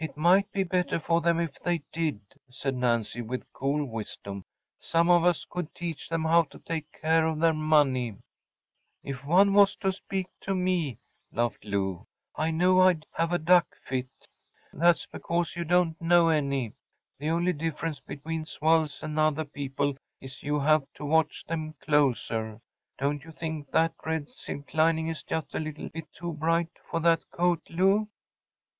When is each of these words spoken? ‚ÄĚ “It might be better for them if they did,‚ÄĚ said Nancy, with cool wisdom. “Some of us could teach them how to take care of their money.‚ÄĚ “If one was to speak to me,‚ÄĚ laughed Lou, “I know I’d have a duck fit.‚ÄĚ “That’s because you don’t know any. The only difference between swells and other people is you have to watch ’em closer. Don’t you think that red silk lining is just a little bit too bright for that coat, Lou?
‚ÄĚ 0.00 0.04
“It 0.08 0.16
might 0.16 0.52
be 0.52 0.62
better 0.62 1.00
for 1.00 1.20
them 1.20 1.40
if 1.40 1.60
they 1.60 1.78
did,‚ÄĚ 1.90 2.38
said 2.54 2.76
Nancy, 2.76 3.22
with 3.22 3.52
cool 3.52 3.84
wisdom. 3.84 4.44
“Some 4.78 5.10
of 5.10 5.24
us 5.24 5.44
could 5.50 5.74
teach 5.74 6.08
them 6.08 6.22
how 6.22 6.42
to 6.42 6.60
take 6.60 6.92
care 7.02 7.26
of 7.26 7.40
their 7.40 7.52
money.‚ÄĚ 7.54 8.20
“If 9.02 9.24
one 9.26 9.52
was 9.52 9.74
to 9.78 9.90
speak 9.90 10.28
to 10.42 10.54
me,‚ÄĚ 10.54 11.36
laughed 11.36 11.64
Lou, 11.64 12.06
“I 12.36 12.52
know 12.52 12.82
I’d 12.82 13.04
have 13.14 13.32
a 13.32 13.38
duck 13.40 13.66
fit.‚ÄĚ 13.82 14.28
“That’s 14.78 15.06
because 15.06 15.56
you 15.56 15.64
don’t 15.64 16.00
know 16.00 16.28
any. 16.28 16.72
The 17.18 17.30
only 17.30 17.52
difference 17.52 17.98
between 17.98 18.44
swells 18.44 19.02
and 19.02 19.18
other 19.18 19.44
people 19.44 19.96
is 20.20 20.44
you 20.44 20.60
have 20.60 20.84
to 20.94 21.04
watch 21.04 21.44
’em 21.48 21.72
closer. 21.80 22.60
Don’t 22.96 23.24
you 23.24 23.32
think 23.32 23.72
that 23.72 23.94
red 24.06 24.28
silk 24.28 24.72
lining 24.72 25.08
is 25.08 25.24
just 25.24 25.52
a 25.52 25.58
little 25.58 25.88
bit 25.88 26.12
too 26.12 26.32
bright 26.32 26.70
for 26.88 27.00
that 27.00 27.28
coat, 27.32 27.62
Lou? 27.68 28.08